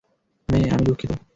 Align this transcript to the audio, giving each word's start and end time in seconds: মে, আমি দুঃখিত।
মে, 0.49 0.59
আমি 0.71 0.83
দুঃখিত। 0.85 1.11